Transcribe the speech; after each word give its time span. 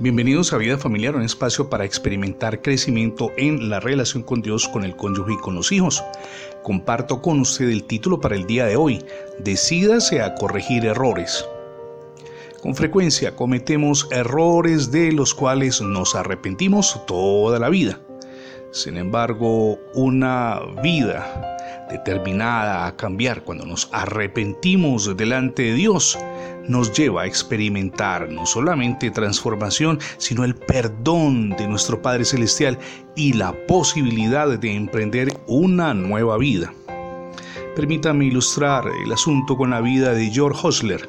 Bienvenidos 0.00 0.52
a 0.52 0.58
Vida 0.58 0.76
Familiar, 0.76 1.14
un 1.14 1.22
espacio 1.22 1.70
para 1.70 1.84
experimentar 1.84 2.60
crecimiento 2.62 3.30
en 3.36 3.70
la 3.70 3.78
relación 3.78 4.24
con 4.24 4.42
Dios, 4.42 4.66
con 4.66 4.82
el 4.82 4.96
cónyuge 4.96 5.34
y 5.34 5.40
con 5.40 5.54
los 5.54 5.70
hijos. 5.70 6.02
Comparto 6.64 7.22
con 7.22 7.38
usted 7.38 7.68
el 7.68 7.84
título 7.84 8.20
para 8.20 8.34
el 8.34 8.44
día 8.44 8.66
de 8.66 8.74
hoy, 8.74 9.04
Decídase 9.38 10.20
a 10.20 10.34
corregir 10.34 10.84
errores. 10.84 11.46
Con 12.60 12.74
frecuencia 12.74 13.36
cometemos 13.36 14.08
errores 14.10 14.90
de 14.90 15.12
los 15.12 15.32
cuales 15.32 15.80
nos 15.80 16.16
arrepentimos 16.16 17.06
toda 17.06 17.60
la 17.60 17.68
vida. 17.68 18.00
Sin 18.72 18.96
embargo, 18.96 19.78
una 19.94 20.58
vida 20.82 21.53
determinada 21.94 22.86
a 22.86 22.96
cambiar 22.96 23.44
cuando 23.44 23.64
nos 23.64 23.88
arrepentimos 23.92 25.16
delante 25.16 25.62
de 25.62 25.74
Dios, 25.74 26.18
nos 26.68 26.92
lleva 26.92 27.22
a 27.22 27.26
experimentar 27.26 28.28
no 28.28 28.46
solamente 28.46 29.10
transformación, 29.10 30.00
sino 30.16 30.44
el 30.44 30.56
perdón 30.56 31.50
de 31.50 31.68
nuestro 31.68 32.02
Padre 32.02 32.24
Celestial 32.24 32.78
y 33.14 33.34
la 33.34 33.52
posibilidad 33.66 34.58
de 34.58 34.74
emprender 34.74 35.28
una 35.46 35.94
nueva 35.94 36.36
vida. 36.36 36.72
Permítame 37.76 38.24
ilustrar 38.26 38.84
el 39.04 39.12
asunto 39.12 39.56
con 39.56 39.70
la 39.70 39.80
vida 39.80 40.14
de 40.14 40.30
George 40.30 40.60
Hosler. 40.66 41.08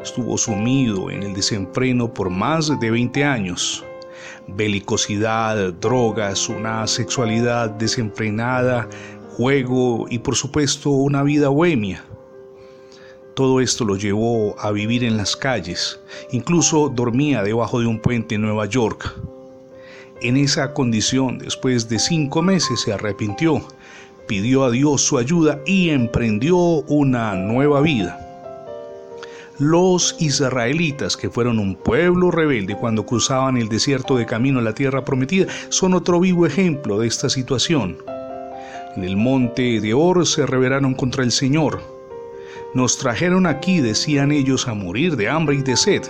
Estuvo 0.00 0.38
sumido 0.38 1.10
en 1.10 1.22
el 1.22 1.34
desenfreno 1.34 2.12
por 2.12 2.30
más 2.30 2.78
de 2.78 2.90
20 2.90 3.24
años 3.24 3.84
belicosidad, 4.46 5.72
drogas, 5.74 6.48
una 6.48 6.86
sexualidad 6.86 7.70
desenfrenada 7.70 8.88
juego 9.36 10.06
y 10.08 10.20
por 10.20 10.36
supuesto 10.36 10.90
una 10.90 11.24
vida 11.24 11.48
bohemia. 11.48 12.04
Todo 13.34 13.60
esto 13.60 13.84
lo 13.84 13.96
llevó 13.96 14.54
a 14.60 14.70
vivir 14.70 15.02
en 15.02 15.16
las 15.16 15.34
calles, 15.34 15.98
incluso 16.30 16.88
dormía 16.88 17.42
debajo 17.42 17.80
de 17.80 17.86
un 17.86 17.98
puente 17.98 18.36
en 18.36 18.42
Nueva 18.42 18.66
York. 18.66 19.12
En 20.22 20.36
esa 20.36 20.72
condición, 20.72 21.38
después 21.38 21.88
de 21.88 21.98
cinco 21.98 22.42
meses, 22.42 22.80
se 22.80 22.92
arrepintió, 22.92 23.60
pidió 24.28 24.62
a 24.62 24.70
Dios 24.70 25.02
su 25.02 25.18
ayuda 25.18 25.60
y 25.66 25.90
emprendió 25.90 26.56
una 26.56 27.34
nueva 27.34 27.80
vida. 27.80 28.20
Los 29.58 30.14
israelitas, 30.20 31.16
que 31.16 31.28
fueron 31.28 31.58
un 31.58 31.74
pueblo 31.74 32.30
rebelde 32.30 32.76
cuando 32.76 33.04
cruzaban 33.04 33.56
el 33.56 33.68
desierto 33.68 34.16
de 34.16 34.26
camino 34.26 34.60
a 34.60 34.62
la 34.62 34.74
tierra 34.74 35.04
prometida, 35.04 35.46
son 35.70 35.94
otro 35.94 36.20
vivo 36.20 36.46
ejemplo 36.46 37.00
de 37.00 37.08
esta 37.08 37.28
situación. 37.28 38.13
En 38.96 39.02
el 39.02 39.16
monte 39.16 39.80
de 39.80 39.92
Or 39.92 40.24
se 40.24 40.46
rebelaron 40.46 40.94
contra 40.94 41.24
el 41.24 41.32
Señor. 41.32 41.82
Nos 42.74 42.96
trajeron 42.96 43.44
aquí, 43.44 43.80
decían 43.80 44.30
ellos, 44.30 44.68
a 44.68 44.74
morir 44.74 45.16
de 45.16 45.28
hambre 45.28 45.56
y 45.56 45.62
de 45.62 45.76
sed. 45.76 46.02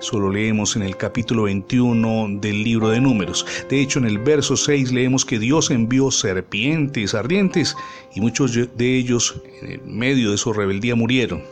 Solo 0.00 0.28
leemos 0.28 0.76
en 0.76 0.82
el 0.82 0.98
capítulo 0.98 1.44
21 1.44 2.40
del 2.42 2.62
libro 2.62 2.90
de 2.90 3.00
Números. 3.00 3.46
De 3.70 3.80
hecho, 3.80 4.00
en 4.00 4.04
el 4.04 4.18
verso 4.18 4.54
6 4.54 4.92
leemos 4.92 5.24
que 5.24 5.38
Dios 5.38 5.70
envió 5.70 6.10
serpientes 6.10 7.14
ardientes 7.14 7.74
y 8.14 8.20
muchos 8.20 8.54
de 8.54 8.96
ellos 8.96 9.40
en 9.62 9.80
medio 9.96 10.30
de 10.30 10.36
su 10.36 10.52
rebeldía 10.52 10.94
murieron. 10.94 11.42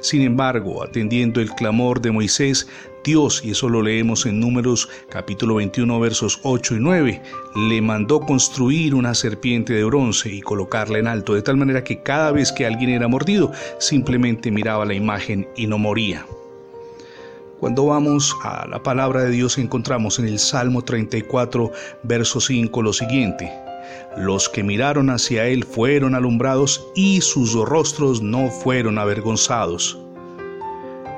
Sin 0.00 0.22
embargo, 0.22 0.82
atendiendo 0.82 1.40
el 1.40 1.50
clamor 1.50 2.00
de 2.00 2.10
Moisés, 2.10 2.66
Dios, 3.04 3.42
y 3.44 3.52
eso 3.52 3.68
lo 3.68 3.82
leemos 3.82 4.26
en 4.26 4.40
Números 4.40 4.88
capítulo 5.08 5.54
21 5.56 6.00
versos 6.00 6.38
8 6.42 6.76
y 6.76 6.80
9, 6.80 7.22
le 7.68 7.80
mandó 7.80 8.20
construir 8.20 8.94
una 8.94 9.14
serpiente 9.14 9.72
de 9.72 9.84
bronce 9.84 10.30
y 10.30 10.40
colocarla 10.40 10.98
en 10.98 11.06
alto, 11.06 11.34
de 11.34 11.42
tal 11.42 11.56
manera 11.56 11.82
que 11.82 12.02
cada 12.02 12.30
vez 12.32 12.52
que 12.52 12.66
alguien 12.66 12.90
era 12.90 13.08
mordido, 13.08 13.52
simplemente 13.78 14.50
miraba 14.50 14.84
la 14.84 14.94
imagen 14.94 15.48
y 15.56 15.66
no 15.66 15.78
moría. 15.78 16.26
Cuando 17.58 17.86
vamos 17.86 18.34
a 18.42 18.66
la 18.66 18.82
palabra 18.82 19.22
de 19.22 19.30
Dios 19.30 19.58
encontramos 19.58 20.18
en 20.18 20.26
el 20.26 20.38
Salmo 20.38 20.82
34, 20.82 21.70
verso 22.02 22.40
5 22.40 22.82
lo 22.82 22.92
siguiente. 22.92 23.69
Los 24.16 24.48
que 24.48 24.62
miraron 24.62 25.10
hacia 25.10 25.46
él 25.46 25.64
fueron 25.64 26.14
alumbrados 26.14 26.86
y 26.94 27.20
sus 27.20 27.54
rostros 27.54 28.22
no 28.22 28.50
fueron 28.50 28.98
avergonzados. 28.98 29.98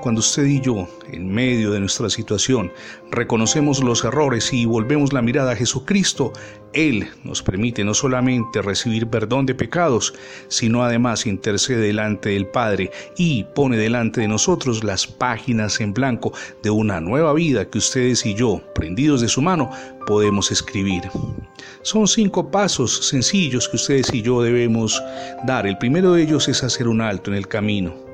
Cuando 0.02 0.18
usted 0.18 0.46
y 0.46 0.60
yo, 0.60 0.88
en 1.12 1.32
medio 1.32 1.70
de 1.70 1.78
nuestra 1.78 2.10
situación, 2.10 2.72
reconocemos 3.12 3.84
los 3.84 4.02
errores 4.02 4.52
y 4.52 4.64
volvemos 4.64 5.12
la 5.12 5.22
mirada 5.22 5.52
a 5.52 5.56
Jesucristo, 5.56 6.32
Él 6.72 7.08
nos 7.22 7.40
permite 7.40 7.84
no 7.84 7.94
solamente 7.94 8.62
recibir 8.62 9.06
perdón 9.06 9.46
de 9.46 9.54
pecados, 9.54 10.12
sino 10.48 10.82
además 10.82 11.24
intercede 11.24 11.86
delante 11.86 12.30
del 12.30 12.48
Padre 12.48 12.90
y 13.16 13.44
pone 13.54 13.76
delante 13.76 14.22
de 14.22 14.26
nosotros 14.26 14.82
las 14.82 15.06
páginas 15.06 15.80
en 15.80 15.94
blanco 15.94 16.32
de 16.64 16.70
una 16.70 17.00
nueva 17.00 17.32
vida 17.32 17.70
que 17.70 17.78
ustedes 17.78 18.26
y 18.26 18.34
yo, 18.34 18.60
prendidos 18.74 19.20
de 19.20 19.28
su 19.28 19.40
mano, 19.40 19.70
podemos 20.08 20.50
escribir. 20.50 21.04
Son 21.82 22.08
cinco 22.08 22.50
pasos 22.50 23.06
sencillos 23.06 23.68
que 23.68 23.76
ustedes 23.76 24.12
y 24.12 24.20
yo 24.20 24.42
debemos 24.42 25.00
dar. 25.46 25.64
El 25.64 25.78
primero 25.78 26.14
de 26.14 26.24
ellos 26.24 26.48
es 26.48 26.64
hacer 26.64 26.88
un 26.88 27.00
alto 27.02 27.30
en 27.30 27.36
el 27.36 27.46
camino. 27.46 28.11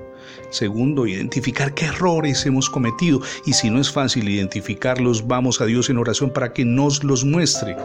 Segundo, 0.50 1.06
identificar 1.06 1.74
qué 1.74 1.86
errores 1.86 2.44
hemos 2.46 2.70
cometido 2.70 3.20
y 3.46 3.52
si 3.52 3.70
no 3.70 3.80
es 3.80 3.90
fácil 3.90 4.28
identificarlos, 4.28 5.26
vamos 5.26 5.60
a 5.60 5.66
Dios 5.66 5.90
en 5.90 5.98
oración 5.98 6.30
para 6.30 6.52
que 6.52 6.64
nos 6.64 7.04
los 7.04 7.24
muestre. 7.24 7.76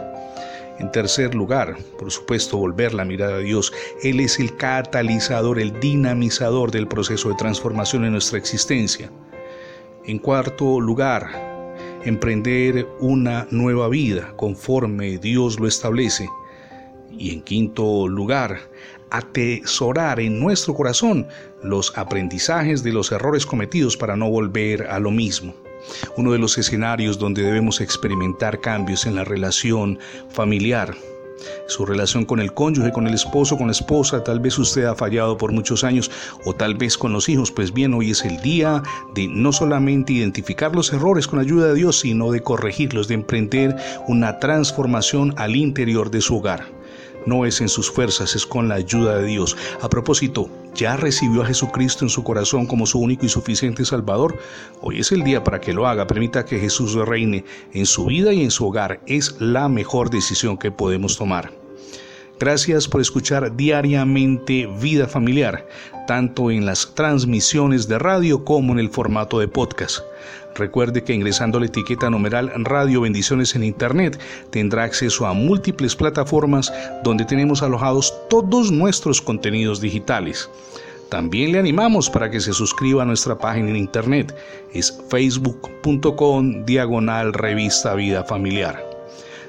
En 0.79 0.91
tercer 0.91 1.35
lugar, 1.35 1.77
por 1.99 2.11
supuesto, 2.11 2.57
volver 2.57 2.93
la 2.93 3.05
mirada 3.05 3.35
a 3.35 3.39
Dios. 3.39 3.71
Él 4.01 4.19
es 4.19 4.39
el 4.39 4.55
catalizador, 4.57 5.59
el 5.59 5.79
dinamizador 5.79 6.71
del 6.71 6.87
proceso 6.87 7.29
de 7.29 7.35
transformación 7.35 8.05
en 8.05 8.13
nuestra 8.13 8.39
existencia. 8.39 9.11
En 10.05 10.17
cuarto 10.17 10.81
lugar, 10.81 11.53
emprender 12.03 12.87
una 12.99 13.47
nueva 13.51 13.87
vida 13.87 14.33
conforme 14.35 15.17
Dios 15.19 15.59
lo 15.59 15.67
establece. 15.67 16.27
Y 17.17 17.31
en 17.31 17.41
quinto 17.41 18.07
lugar, 18.07 18.59
atesorar 19.09 20.19
en 20.19 20.39
nuestro 20.39 20.73
corazón 20.73 21.27
los 21.61 21.95
aprendizajes 21.97 22.83
de 22.83 22.91
los 22.91 23.11
errores 23.11 23.45
cometidos 23.45 23.95
para 23.95 24.15
no 24.15 24.29
volver 24.29 24.87
a 24.87 24.99
lo 24.99 25.11
mismo. 25.11 25.53
Uno 26.17 26.31
de 26.31 26.39
los 26.39 26.57
escenarios 26.57 27.19
donde 27.19 27.43
debemos 27.43 27.81
experimentar 27.81 28.59
cambios 28.59 29.05
en 29.05 29.15
la 29.15 29.23
relación 29.23 29.99
familiar 30.29 30.95
su 31.67 31.85
relación 31.85 32.25
con 32.25 32.39
el 32.39 32.53
cónyuge, 32.53 32.91
con 32.91 33.07
el 33.07 33.13
esposo, 33.13 33.57
con 33.57 33.67
la 33.67 33.73
esposa, 33.73 34.23
tal 34.23 34.39
vez 34.39 34.57
usted 34.57 34.85
ha 34.85 34.95
fallado 34.95 35.37
por 35.37 35.51
muchos 35.51 35.83
años 35.83 36.09
o 36.45 36.53
tal 36.53 36.75
vez 36.75 36.97
con 36.97 37.13
los 37.13 37.27
hijos, 37.29 37.51
pues 37.51 37.73
bien, 37.73 37.93
hoy 37.93 38.11
es 38.11 38.23
el 38.23 38.41
día 38.41 38.81
de 39.13 39.27
no 39.27 39.51
solamente 39.51 40.13
identificar 40.13 40.75
los 40.75 40.93
errores 40.93 41.27
con 41.27 41.39
ayuda 41.39 41.67
de 41.67 41.75
Dios, 41.75 41.99
sino 41.99 42.31
de 42.31 42.41
corregirlos, 42.41 43.07
de 43.07 43.15
emprender 43.15 43.75
una 44.07 44.39
transformación 44.39 45.33
al 45.37 45.55
interior 45.55 46.11
de 46.11 46.21
su 46.21 46.37
hogar 46.37 46.82
no 47.25 47.45
es 47.45 47.61
en 47.61 47.69
sus 47.69 47.89
fuerzas, 47.91 48.35
es 48.35 48.45
con 48.45 48.67
la 48.67 48.75
ayuda 48.75 49.17
de 49.17 49.27
Dios. 49.27 49.55
A 49.81 49.89
propósito, 49.89 50.49
¿ya 50.75 50.97
recibió 50.97 51.41
a 51.41 51.45
Jesucristo 51.45 52.05
en 52.05 52.09
su 52.09 52.23
corazón 52.23 52.65
como 52.65 52.85
su 52.85 52.99
único 52.99 53.25
y 53.25 53.29
suficiente 53.29 53.85
Salvador? 53.85 54.37
Hoy 54.81 54.99
es 54.99 55.11
el 55.11 55.23
día 55.23 55.43
para 55.43 55.61
que 55.61 55.73
lo 55.73 55.87
haga. 55.87 56.07
Permita 56.07 56.45
que 56.45 56.59
Jesús 56.59 56.95
reine 56.95 57.45
en 57.73 57.85
su 57.85 58.05
vida 58.05 58.33
y 58.33 58.43
en 58.43 58.51
su 58.51 58.67
hogar. 58.67 59.01
Es 59.07 59.39
la 59.39 59.69
mejor 59.69 60.09
decisión 60.09 60.57
que 60.57 60.71
podemos 60.71 61.17
tomar. 61.17 61.62
Gracias 62.39 62.87
por 62.87 62.99
escuchar 62.99 63.55
diariamente 63.55 64.67
Vida 64.81 65.07
Familiar, 65.07 65.67
tanto 66.07 66.51
en 66.51 66.65
las 66.65 66.93
transmisiones 66.95 67.87
de 67.87 67.99
radio 67.99 68.43
como 68.43 68.73
en 68.73 68.79
el 68.79 68.89
formato 68.89 69.39
de 69.39 69.47
podcast. 69.47 69.99
Recuerde 70.55 71.03
que 71.03 71.13
ingresando 71.13 71.59
la 71.59 71.67
etiqueta 71.67 72.09
numeral 72.09 72.51
Radio 72.65 73.01
Bendiciones 73.01 73.55
en 73.55 73.63
Internet 73.63 74.19
tendrá 74.51 74.83
acceso 74.83 75.25
a 75.25 75.33
múltiples 75.33 75.95
plataformas 75.95 76.71
donde 77.03 77.25
tenemos 77.25 77.63
alojados 77.63 78.13
todos 78.29 78.71
nuestros 78.71 79.21
contenidos 79.21 79.81
digitales. 79.81 80.49
También 81.09 81.51
le 81.51 81.59
animamos 81.59 82.09
para 82.09 82.29
que 82.29 82.39
se 82.39 82.53
suscriba 82.53 83.03
a 83.03 83.05
nuestra 83.05 83.37
página 83.37 83.69
en 83.69 83.75
internet. 83.75 84.35
Es 84.73 84.99
facebook.com 85.09 86.65
diagonal 86.65 87.33
revista 87.33 87.93
vida 87.93 88.23
familiar. 88.23 88.92